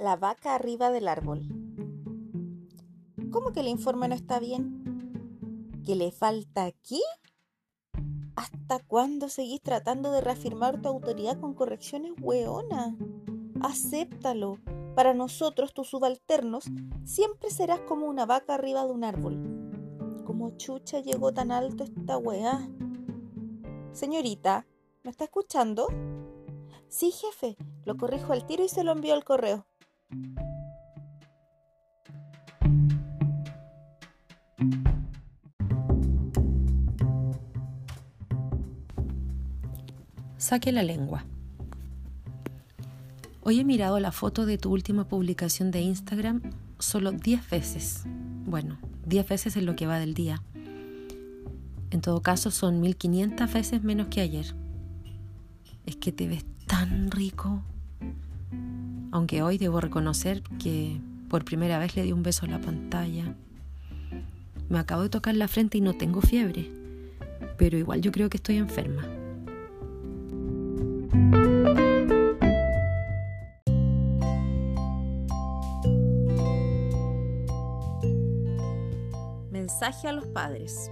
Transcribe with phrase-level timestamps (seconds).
[0.00, 1.42] La vaca arriba del árbol.
[3.30, 5.82] ¿Cómo que el informe no está bien?
[5.84, 7.00] ¿Que le falta qué?
[8.34, 12.94] ¿Hasta cuándo seguís tratando de reafirmar tu autoridad con correcciones hueonas?
[13.60, 14.56] Acéptalo.
[14.94, 16.64] Para nosotros, tus subalternos,
[17.04, 20.22] siempre serás como una vaca arriba de un árbol.
[20.24, 22.66] ¿Cómo chucha llegó tan alto esta weá?
[23.92, 24.66] Señorita,
[25.02, 25.88] ¿me está escuchando?
[26.88, 29.66] Sí, jefe, lo corrijo al tiro y se lo envío al correo.
[40.36, 41.24] Saque la lengua.
[43.42, 46.42] Hoy he mirado la foto de tu última publicación de Instagram
[46.80, 48.02] solo 10 veces.
[48.46, 50.42] Bueno, 10 veces en lo que va del día.
[51.92, 54.56] En todo caso son 1500 veces menos que ayer.
[55.86, 57.62] Es que te ves tan rico
[59.12, 63.34] aunque hoy debo reconocer que por primera vez le di un beso a la pantalla.
[64.68, 66.70] Me acabo de tocar la frente y no tengo fiebre,
[67.56, 69.02] pero igual yo creo que estoy enferma.
[79.50, 80.90] Mensaje a los padres.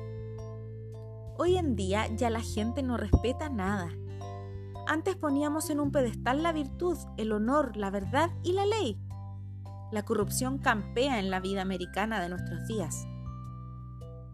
[1.36, 3.90] Hoy en día ya la gente no respeta nada
[4.88, 8.98] antes poníamos en un pedestal la virtud, el honor, la verdad y la ley.
[9.92, 13.06] La corrupción campea en la vida americana de nuestros días.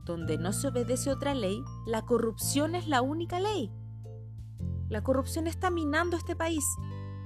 [0.05, 3.73] Donde no se obedece otra ley, la corrupción es la única ley.
[4.89, 6.65] La corrupción está minando este país.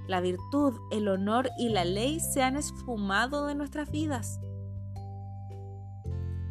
[0.07, 4.41] La virtud, el honor y la ley se han esfumado de nuestras vidas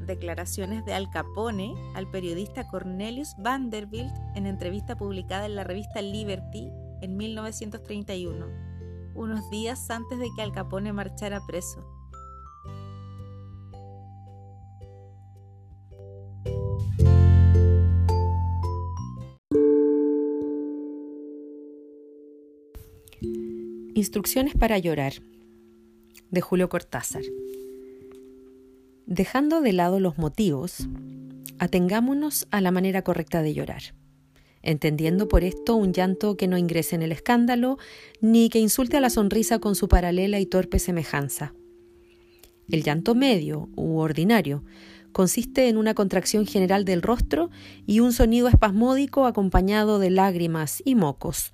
[0.07, 6.71] declaraciones de Al Capone al periodista Cornelius Vanderbilt en entrevista publicada en la revista Liberty
[7.01, 8.47] en 1931,
[9.13, 11.85] unos días antes de que Al Capone marchara preso.
[23.93, 25.13] Instrucciones para llorar
[26.29, 27.23] de Julio Cortázar.
[29.07, 30.89] Dejando de lado los motivos,
[31.59, 33.95] atengámonos a la manera correcta de llorar,
[34.61, 37.77] entendiendo por esto un llanto que no ingrese en el escándalo
[38.19, 41.53] ni que insulte a la sonrisa con su paralela y torpe semejanza.
[42.67, 44.65] El llanto medio u ordinario
[45.13, 47.49] consiste en una contracción general del rostro
[47.85, 51.53] y un sonido espasmódico acompañado de lágrimas y mocos.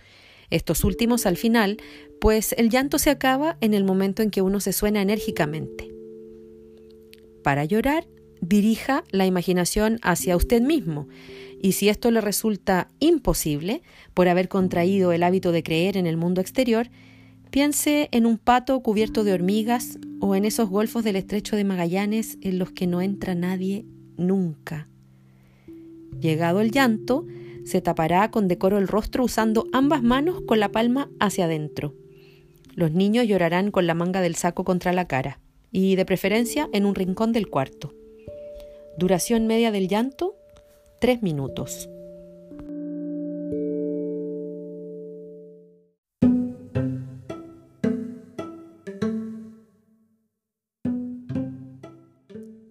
[0.50, 1.78] Estos últimos al final,
[2.19, 5.93] pues el llanto se acaba en el momento en que uno se suena enérgicamente.
[7.44, 8.08] Para llorar,
[8.42, 11.08] dirija la imaginación hacia usted mismo.
[11.62, 13.81] Y si esto le resulta imposible
[14.14, 16.90] por haber contraído el hábito de creer en el mundo exterior,
[17.52, 22.38] piense en un pato cubierto de hormigas o en esos golfos del estrecho de Magallanes
[22.42, 23.86] en los que no entra nadie
[24.18, 24.88] nunca.
[26.20, 27.25] Llegado el llanto,
[27.66, 31.94] se tapará con decoro el rostro usando ambas manos con la palma hacia adentro.
[32.75, 35.40] Los niños llorarán con la manga del saco contra la cara
[35.73, 37.91] y de preferencia en un rincón del cuarto.
[38.97, 40.38] Duración media del llanto,
[41.01, 41.89] tres minutos.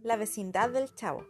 [0.04, 1.26] La vecindad del chavo.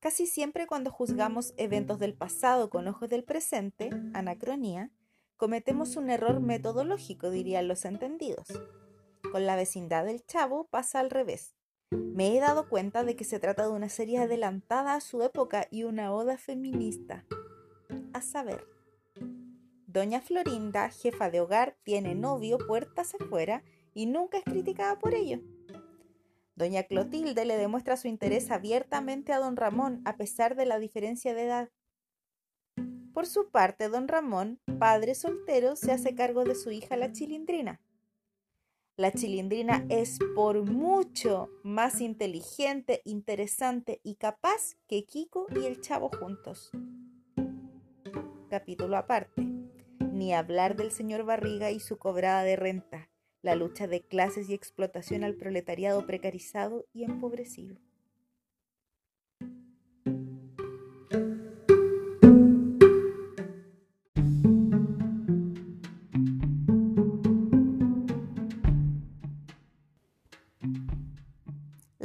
[0.00, 4.90] Casi siempre cuando juzgamos eventos del pasado con ojos del presente, anacronía,
[5.36, 8.48] cometemos un error metodológico, dirían los entendidos.
[9.32, 11.54] Con la vecindad del chavo pasa al revés.
[11.90, 15.68] Me he dado cuenta de que se trata de una serie adelantada a su época
[15.70, 17.24] y una oda feminista.
[18.12, 18.64] A saber,
[19.96, 23.62] Doña Florinda, jefa de hogar, tiene novio puertas afuera
[23.94, 25.40] y nunca es criticada por ello.
[26.54, 31.34] Doña Clotilde le demuestra su interés abiertamente a don Ramón a pesar de la diferencia
[31.34, 31.70] de edad.
[33.14, 37.80] Por su parte, don Ramón, padre soltero, se hace cargo de su hija la chilindrina.
[38.98, 46.08] La chilindrina es por mucho más inteligente, interesante y capaz que Kiko y el chavo
[46.08, 46.70] juntos.
[48.48, 49.42] Capítulo aparte.
[50.00, 53.10] Ni hablar del señor Barriga y su cobrada de renta,
[53.42, 57.76] la lucha de clases y explotación al proletariado precarizado y empobrecido.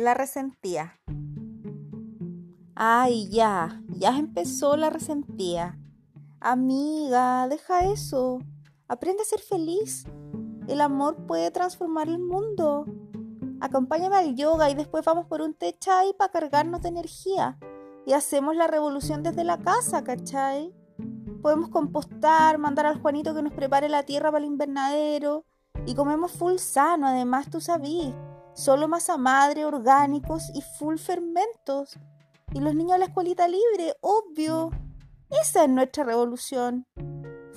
[0.01, 0.99] La resentía.
[2.73, 5.77] Ay, ya, ya empezó la resentía.
[6.39, 8.39] Amiga, deja eso.
[8.87, 10.07] Aprende a ser feliz.
[10.67, 12.87] El amor puede transformar el mundo.
[13.59, 17.59] Acompáñame al yoga y después vamos por un té chai para cargarnos de energía.
[18.07, 20.73] Y hacemos la revolución desde la casa, ¿cachai?
[21.43, 25.45] Podemos compostar, mandar al Juanito que nos prepare la tierra para el invernadero.
[25.85, 28.15] Y comemos full sano, además, tú sabís.
[28.53, 31.97] Solo masa madre, orgánicos y full fermentos.
[32.53, 34.71] Y los niños a la escuelita libre, obvio.
[35.41, 36.85] Esa es nuestra revolución.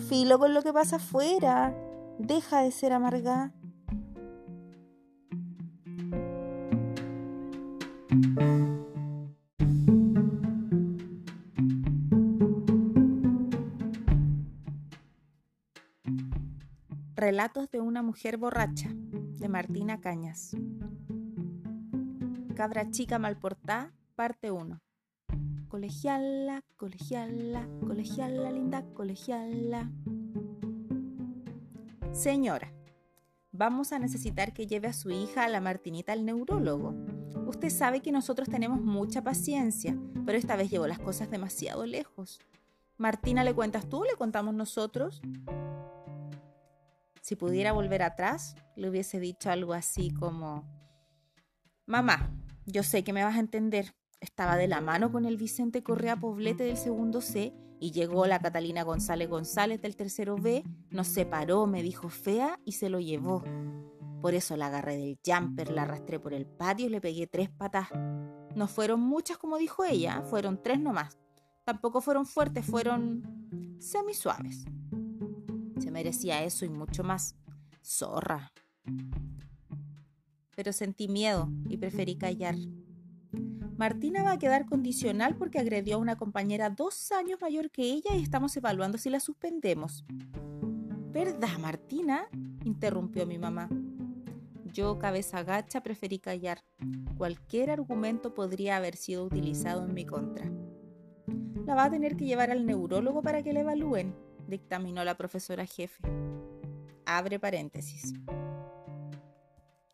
[0.09, 1.75] Filo con lo que pasa afuera.
[2.19, 3.53] Deja de ser amarga.
[17.17, 20.55] Relatos de una mujer borracha, de Martina Cañas.
[22.55, 24.81] Cabra chica mal portada, parte 1.
[25.67, 29.91] Colegiala, colegiala, colegiala, linda, colegiala.
[32.13, 32.73] Señora,
[33.51, 36.95] vamos a necesitar que lleve a su hija a la Martinita al neurólogo.
[37.49, 42.39] Usted sabe que nosotros tenemos mucha paciencia, pero esta vez llevó las cosas demasiado lejos.
[42.99, 45.23] Martina, ¿le cuentas tú o le contamos nosotros?
[47.21, 50.84] Si pudiera volver atrás, le hubiese dicho algo así como,
[51.87, 52.31] Mamá,
[52.65, 56.17] yo sé que me vas a entender, estaba de la mano con el Vicente Correa
[56.17, 61.67] Poblete del segundo C y llegó la Catalina González González del tercero B, nos separó,
[61.67, 63.45] me dijo fea y se lo llevó.
[64.23, 67.51] Por eso la agarré del jumper, la arrastré por el patio y le pegué tres
[67.51, 67.89] patas.
[68.55, 71.19] No fueron muchas como dijo ella, fueron tres nomás.
[71.67, 74.65] Tampoco fueron fuertes, fueron semi suaves.
[75.79, 77.37] Se merecía eso y mucho más.
[77.83, 78.51] Zorra.
[80.57, 82.57] Pero sentí miedo y preferí callar.
[83.77, 88.15] Martina va a quedar condicional porque agredió a una compañera dos años mayor que ella
[88.15, 90.05] y estamos evaluando si la suspendemos.
[91.13, 92.29] ¿Verdad, Martina?
[92.65, 93.69] interrumpió mi mamá.
[94.73, 96.65] Yo, cabeza gacha, preferí callar.
[97.17, 100.51] Cualquier argumento podría haber sido utilizado en mi contra.
[101.67, 104.15] La va a tener que llevar al neurólogo para que la evalúen,
[104.49, 106.03] dictaminó la profesora jefe.
[107.07, 108.13] Abre paréntesis.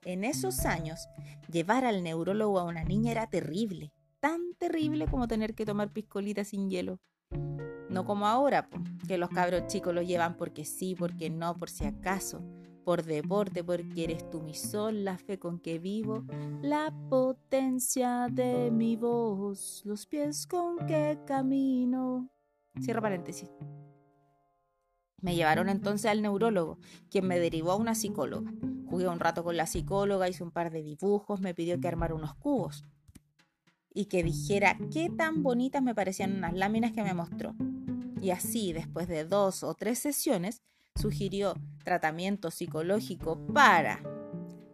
[0.03, 1.09] En esos años,
[1.53, 6.43] llevar al neurólogo a una niña era terrible, tan terrible como tener que tomar piscolita
[6.43, 7.01] sin hielo.
[7.91, 8.71] No como ahora,
[9.07, 12.43] que los cabros chicos lo llevan porque sí, porque no, por si acaso,
[12.83, 16.25] por deporte, porque eres tú mi sol, la fe con que vivo,
[16.63, 22.31] la potencia de mi voz, los pies con que camino.
[22.81, 23.51] Cierra paréntesis.
[25.21, 26.79] Me llevaron entonces al neurólogo,
[27.11, 28.51] quien me derivó a una psicóloga.
[28.91, 32.15] Jugué un rato con la psicóloga, hice un par de dibujos, me pidió que armara
[32.15, 32.85] unos cubos
[33.95, 37.55] y que dijera qué tan bonitas me parecían unas láminas que me mostró.
[38.21, 40.63] Y así, después de dos o tres sesiones,
[40.97, 41.55] sugirió
[41.85, 44.03] tratamiento psicológico para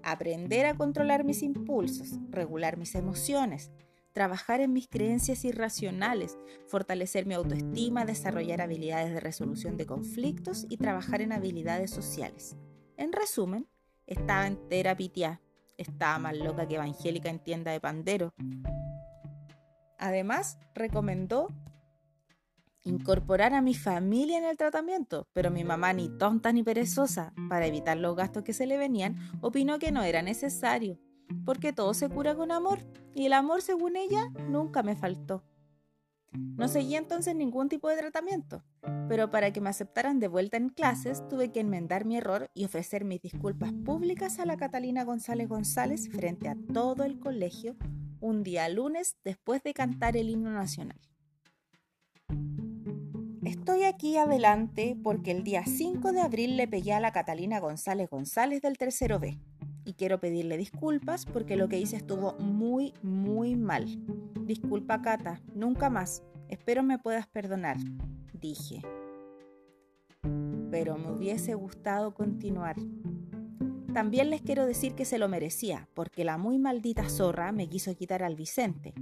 [0.03, 3.71] aprender a controlar mis impulsos, regular mis emociones,
[4.13, 10.79] trabajar en mis creencias irracionales, fortalecer mi autoestima, desarrollar habilidades de resolución de conflictos y
[10.79, 12.57] trabajar en habilidades sociales.
[12.97, 13.69] En resumen,
[14.07, 15.41] estaba entera pitiá,
[15.77, 18.33] estaba más loca que evangélica en tienda de pandero.
[19.99, 21.49] Además, recomendó
[22.83, 27.67] incorporar a mi familia en el tratamiento, pero mi mamá, ni tonta ni perezosa, para
[27.67, 30.99] evitar los gastos que se le venían, opinó que no era necesario
[31.45, 32.81] porque todo se cura con amor,
[33.15, 35.43] y el amor, según ella, nunca me faltó.
[36.33, 38.63] No seguí entonces ningún tipo de tratamiento,
[39.09, 42.65] pero para que me aceptaran de vuelta en clases tuve que enmendar mi error y
[42.65, 47.77] ofrecer mis disculpas públicas a la Catalina González González frente a todo el colegio
[48.21, 50.99] un día lunes después de cantar el himno nacional.
[53.45, 58.11] Estoy aquí adelante porque el día 5 de abril le pegué a la Catalina González
[58.11, 59.39] González del tercero B
[59.85, 63.87] y quiero pedirle disculpas porque lo que hice estuvo muy, muy mal.
[64.45, 66.23] Disculpa, Cata, nunca más.
[66.49, 67.77] Espero me puedas perdonar,
[68.39, 68.83] dije.
[70.71, 72.77] Pero me hubiese gustado continuar.
[73.93, 77.95] También les quiero decir que se lo merecía, porque la muy maldita zorra me quiso
[77.95, 78.95] quitar al Vicente,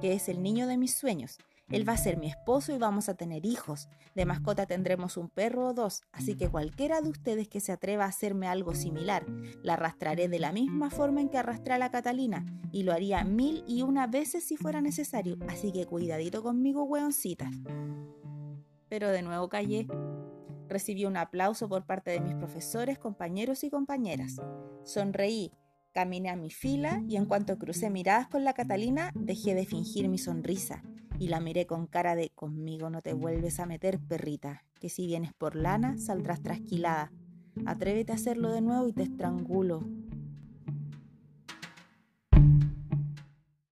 [0.00, 1.38] que es el niño de mis sueños,
[1.68, 3.88] él va a ser mi esposo y vamos a tener hijos.
[4.14, 8.04] De mascota tendremos un perro o dos, así que cualquiera de ustedes que se atreva
[8.04, 9.26] a hacerme algo similar,
[9.62, 13.24] la arrastraré de la misma forma en que arrastré a la Catalina, y lo haría
[13.24, 17.50] mil y una veces si fuera necesario, así que cuidadito conmigo, weoncitas.
[18.88, 19.86] Pero de nuevo callé.
[20.68, 24.40] Recibí un aplauso por parte de mis profesores, compañeros y compañeras.
[24.84, 25.52] Sonreí,
[25.92, 30.08] caminé a mi fila y en cuanto crucé miradas con la Catalina, dejé de fingir
[30.08, 30.82] mi sonrisa
[31.18, 35.06] y la miré con cara de conmigo no te vuelves a meter, perrita, que si
[35.06, 37.12] vienes por lana saldrás trasquilada.
[37.64, 39.80] Atrévete a hacerlo de nuevo y te estrangulo.